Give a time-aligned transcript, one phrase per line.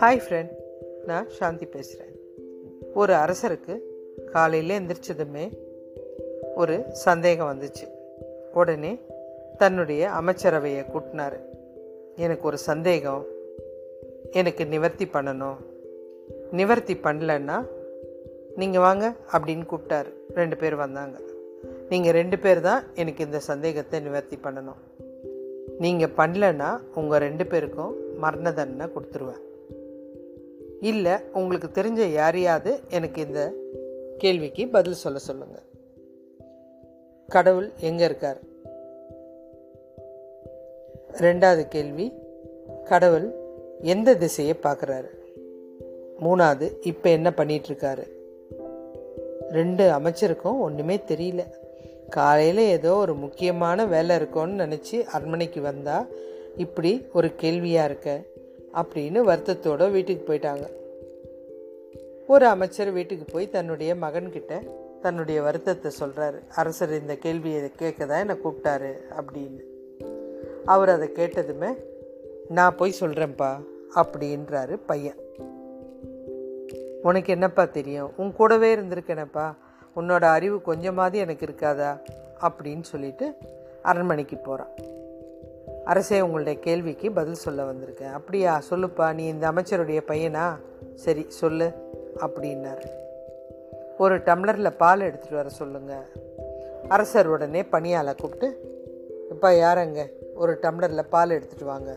[0.00, 0.50] Hi friend
[1.06, 2.18] நான் சாந்தி பேசுகிறேன்
[2.94, 3.80] ஒரு அரசருக்கு
[4.32, 5.58] காலையில் எந்திரிச்சதுமே
[6.54, 7.88] ஒரு சந்தேகம் வந்துச்சு.
[8.52, 8.98] உடனே
[9.58, 11.40] தன்னுடைய அமைச்சரவையை கூட்டினார்.
[12.16, 13.26] எனக்கு ஒரு சந்தேகம்.
[14.30, 15.56] எனக்கு நிவர்த்தி பண்ணணும்.
[16.50, 17.66] நிவர்த்தி பண்ணலன்னா
[18.56, 20.12] நீங்கள் வாங்க அப்படின்னு கூப்பிட்டாரு.
[20.34, 21.18] ரெண்டு பேர் வந்தாங்க.
[21.88, 24.87] நீங்கள் ரெண்டு பேர் தான் எனக்கு இந்த சந்தேகத்தை நிவர்த்தி பண்ணணும்.
[25.78, 29.44] நீங்கள் பண்ணலன்னா உங்கள் ரெண்டு பேருக்கும் மரண தண்டனை கொடுத்துருவேன்.
[30.80, 33.52] இல்லை உங்களுக்கு தெரிஞ்ச யாரையாவது எனக்கு இந்த
[34.18, 35.66] கேள்விக்கு பதில் சொல்ல சொல்லுங்கள்
[37.28, 38.40] கடவுள் எங்கே இருக்கார்?
[41.12, 42.12] ரெண்டாவது கேள்வி
[42.84, 43.32] கடவுள்
[43.82, 45.10] எந்த திசையை பார்க்குறாரு?
[46.20, 48.06] மூணாவது இப்போ என்ன பண்ணிகிட்ருக்காரு
[49.50, 51.42] ரெண்டு அமைச்சருக்கும் ஒன்றுமே தெரியல.
[52.10, 56.06] காலையில் ஏதோ ஒரு முக்கியமான வேலை இருக்கும்னு நினச்சி அரண்மனைக்கு வந்தால்
[56.56, 58.22] இப்படி ஒரு கேள்வியாக இருக்க?
[58.74, 60.66] அப்படின்னு வருத்தத்தோடு வீட்டுக்கு போயிட்டாங்க.
[62.26, 68.36] ஒரு அமைச்சர் வீட்டுக்கு போய் தன்னுடைய மகன்கிட்ட தன்னுடைய வருத்தத்தை சொல்கிறாரு அரசர் இந்த கேள்வியை கேட்க தான் என்னை
[68.44, 68.92] கூப்பிட்டாரு.
[69.16, 69.60] அப்படின்னு.
[70.64, 71.68] அவர் அதை கேட்டதுமே
[72.48, 75.16] நான் போய் சொல்கிறேன்ப்பா அப்படின்றாரு பையன்.
[77.02, 78.10] உனக்கு என்னப்பா தெரியும்?
[78.16, 79.54] உன் கூடவே இருந்திருக்கேனப்பா.
[79.98, 82.00] உன்னோட அறிவு கொஞ்சமாவது எனக்கு இருக்காதா?
[82.40, 83.34] அப்படின்னு சொல்லிட்டு
[83.82, 84.70] அரண்மனைக்கு போகிறான்
[85.84, 88.62] அரசே உங்களுடைய கேள்விக்கு பதில் சொல்ல வந்திருக்கேன் அப்படியா?
[88.70, 90.56] சொல்லுப்பா நீ இந்த அமைச்சருடைய பையனா?
[90.94, 91.72] சரி சொல்லு
[92.16, 92.86] அப்படின்னார்.
[93.98, 96.06] ஒரு டம்ளரில் பால் எடுத்துகிட்டு வர சொல்லுங்கள்
[96.88, 98.76] அரசர் உடனே பணியாளை கூப்பிட்டு
[99.30, 100.08] இப்போ யாரங்க?
[100.34, 101.96] ஒரு டம்ளரில் பால் எடுத்துகிட்டு வாங்க.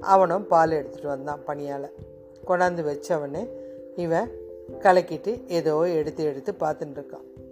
[0.00, 1.90] அவனும் பால் எடுத்துகிட்டு வந்தான் பணியால்
[2.46, 3.48] கொண்டாந்து வச்சவனே
[3.96, 4.30] இவன்
[4.72, 7.44] கலக்கிட்டு ஏதோ எடுத்து எடுத்து பார்த்துட்டு இருக்கான்.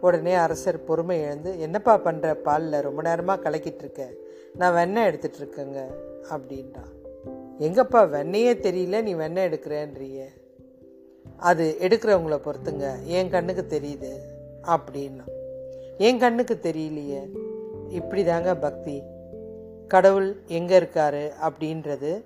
[0.00, 2.80] உடனே அரசர் பொறுமை எழுந்து என்னப்பா பண்ணுற பாலில்?
[2.80, 4.10] ரொம்ப நேரமாக கலக்கிட்டு இருக்க.
[4.54, 5.86] நான் வெண்ணெய் எடுத்துகிட்ருக்கேங்க
[6.30, 6.94] அப்படின்றான்.
[7.58, 8.08] எங்கப்பா?
[8.08, 10.24] வெண்ணையே தெரியல நீ வெண்ணெய் எடுக்கிறேன்றிய.
[11.36, 13.04] அது எடுக்கிறவங்கள பொறுத்துங்க.
[13.04, 14.12] என் கண்ணுக்கு தெரியுது
[14.62, 15.24] அப்படின்னா
[15.98, 17.28] என் கண்ணுக்கு தெரியலையே.
[17.88, 19.02] இப்படி தாங்க பக்தி.
[19.88, 21.30] கடவுள் எங்கே இருக்காரு?
[21.42, 22.22] அப்படின்றது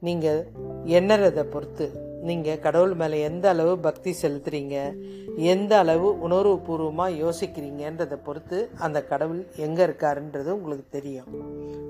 [0.00, 0.46] நீங்கள்
[0.86, 2.05] எண்ணறதை பொறுத்து.
[2.22, 4.98] நீங்கள் கடவுள் மேலே எந்த அளவு பக்தி செலுத்துறீங்க?
[5.36, 11.30] எந்த அளவு உணர்வுபூர்வமாக யோசிக்கிறீங்கன்றதை பொறுத்து அந்த கடவுள் எங்கே இருக்காருன்றது உங்களுக்கு தெரியும்.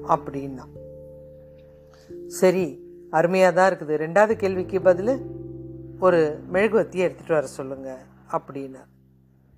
[0.09, 0.67] அப்படின்னா.
[2.27, 3.89] சரி அருமையாக தான் இருக்குது.
[3.89, 5.21] ரெண்டாவது கேள்விக்கு பதில்
[6.01, 8.83] ஒரு மெழுகுவத்தியை எடுத்துகிட்டு வர சொல்லுங்கள் அப்படின்னா.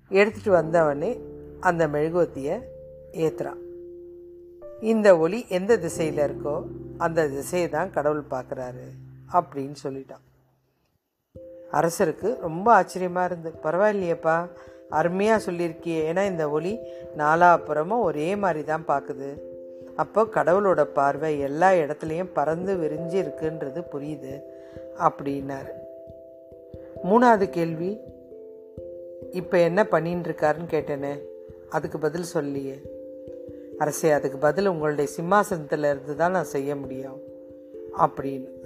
[0.09, 1.19] எடுத்துகிட்டு வந்தவனே
[1.59, 2.61] அந்த மெழுகுவத்தியை
[3.11, 3.67] ஏற்றுறான்
[4.81, 6.61] இந்த ஒளி எந்த திசையில் இருக்கோ
[6.97, 8.87] அந்த திசையை தான் கடவுள் பார்க்குறாரு
[9.33, 10.23] அப்படின்னு சொல்லிட்டான்.
[11.71, 14.47] அரசருக்கு ரொம்ப ஆச்சரியமாக இருந்து பரவாயில்லையப்பா
[14.89, 16.77] அருமையாக சொல்லியிருக்கியே ஏன்னா இந்த ஒளி
[17.17, 19.47] நாலாப்புறமும் ஒரே மாதிரி தான் பார்க்குது
[19.95, 24.43] அப்போ கடவுளோட பார்வை எல்லா இடத்துலையும் பறந்து விரிஞ்சு இருக்குன்றது புரியுது
[24.99, 25.71] அப்படின்னாரு.
[27.03, 28.01] மூணாவது கேள்வி
[29.31, 31.21] இப்போ என்ன பண்ணின்னு இருக்காருன்னு கேட்டேனே
[31.69, 32.77] அதுக்கு பதில் சொல்லியே.
[33.77, 37.19] அரசே அதுக்கு பதில் உங்களுடைய சிம்மாசனத்தில் இருந்து தான் நான் செய்ய முடியும்
[37.97, 38.58] அப்படின்னு.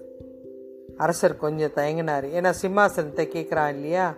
[0.98, 2.26] அரசர் கொஞ்சம் தயங்கினார்.
[2.38, 4.16] ஏன்னா சிம்மாசனத்தை கேட்குறான் இல்லையா?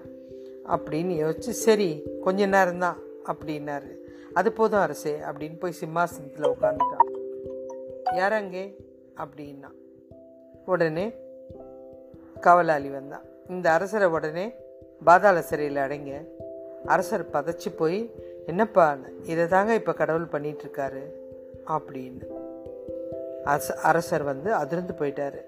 [0.70, 3.96] அப்படின்னு யோசிச்சு சரி கொஞ்ச நேரம்தான் அப்படின்னாரு.
[4.34, 7.08] அது போதும் அரசே அப்படின்னு போய் சிம்மாசனத்தில் உட்காந்துட்டான்
[8.12, 8.76] யாரங்கே
[9.18, 9.70] அப்படின்னா.
[10.66, 11.14] உடனே
[12.42, 14.54] கவலாளி வந்தான் இந்த அரசரை உடனே
[15.04, 16.26] பாதாள சிறையில் அடைங்க.
[16.86, 18.14] அரசர் பதைச்சு போய்
[18.46, 21.04] என்னப்பா இதை தாங்க இப்போ கடவுள் பண்ணிகிட்ருக்காரு
[21.68, 22.24] அப்படின்னு
[23.82, 25.42] அரசர் வந்து அதிர்ந்து போயிட்டாரு.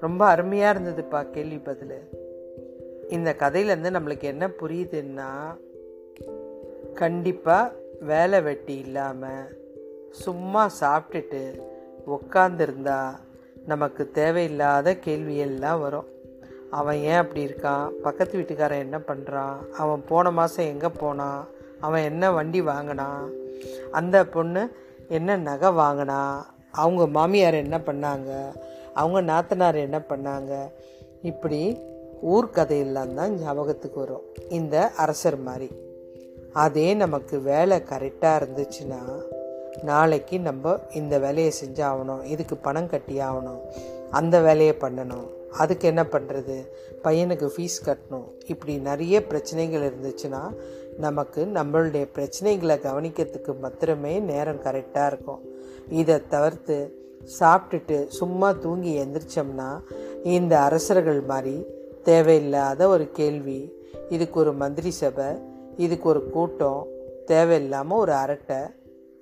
[0.00, 1.98] ரொம்ப அருமையாக இருந்ததுப்பா கேள்வி பதில்.
[3.08, 5.30] இந்த கதையிலேருந்து நம்மளுக்கு என்ன புரியுதுன்னா
[6.94, 9.60] கண்டிப்பாக வேலை வெட்டி இல்லாமல்
[10.10, 11.60] சும்மா சாப்பிட்டுட்டு
[12.06, 13.00] உக்காந்துருந்தா
[13.66, 16.08] நமக்கு தேவையில்லாத கேள்வியெல்லாம் வரும்.
[16.70, 17.88] அவன் ஏன் அப்படி இருக்கான்?
[17.88, 21.46] பக்கத்து வீட்டுக்காரன் என்ன பண்ணுறான் அவன் போன மாதம் எங்கே போனான்?
[21.80, 23.30] அவன் என்ன வண்டி வாங்கினான்?
[23.90, 24.76] அந்த பொண்ணு
[25.08, 26.44] என்ன நகை வாங்கினா?
[26.76, 28.52] அவங்க மாமியார் என்ன பண்ணாங்க?
[28.94, 30.70] அவங்க நாத்தனார் என்ன பண்ணாங்க?
[31.22, 31.80] இப்படி
[32.26, 34.22] ஊர்க்கதையெல்லாம் தான் ஞாபகத்துக்கு வரும்.
[34.48, 35.70] இந்த அரசர் மாதிரி.
[36.52, 39.22] அதே நமக்கு வேலை கரெக்டாக இருந்துச்சுன்னா
[39.82, 43.60] நாளைக்கு நம்ம இந்த வேலையை செஞ்சாகணும் இதுக்கு பணம் கட்டி ஆகணும்.
[44.10, 45.28] அந்த வேலையை பண்ணணும்.
[45.52, 46.66] அதுக்கு என்ன பண்ணுறது
[47.04, 48.28] பையனுக்கு ஃபீஸ் கட்டணும்.
[48.46, 50.54] இப்படி நிறைய பிரச்சனைகள் இருந்துச்சுன்னா
[50.98, 55.42] நமக்கு நம்மளுடைய பிரச்சனைகளை கவனிக்கிறதுக்கு மாத்திரமே நேரம் கரெக்டாக இருக்கும்.
[55.88, 56.76] இதை தவிர்த்து
[57.40, 59.80] சாப்பிட்டுட்டு சும்மா தூங்கி எந்திரிச்சோம்னா
[60.22, 61.66] இந்த அரசர்கள் மாதிரி
[62.02, 63.74] தேவையில்லாத ஒரு கேள்வி
[64.08, 65.24] இதுக்கு ஒரு மந்திரி சபை
[65.76, 66.86] இதுக்கு ஒரு கூட்டம்
[67.24, 68.56] தேவையில்லாமல் ஒரு அரட்டை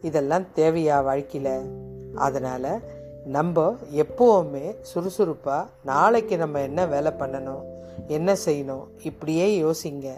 [0.01, 1.71] இதெல்லாம் தேவையா வாழ்க்கையில்?
[2.15, 2.81] அதனால்
[3.25, 7.63] நம்ம எப்போவுமே சுறுசுறுப்பாக நாளைக்கு நம்ம என்ன வேலை பண்ணணும்
[8.07, 10.09] என்ன செய்யணும் இப்படியே யோசிங்க.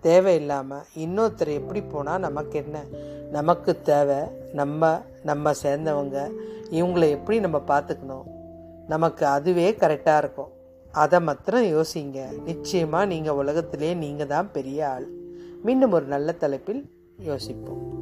[0.00, 2.84] தேவையில்லாமல் இன்னொருத்தர் எப்படி போனால் நமக்கு என்ன?
[3.30, 4.18] நமக்கு தேவை
[4.52, 6.30] நம்ம நம்ம சேர்ந்தவங்க
[6.70, 8.24] இவங்களை எப்படி நம்ம பார்த்துக்கணும்?
[8.86, 10.48] நமக்கு அதுவே கரெக்டாக இருக்கும்.
[10.92, 12.42] அதை மாத்திரம் யோசிங்க.
[12.44, 15.08] நிச்சயமாக நீங்கள் உலகத்திலே நீங்கள் தான் பெரிய ஆள்.
[15.62, 17.99] மீண்டும் ஒரு நல்ல தலைப்பில் யோசிப்போம்.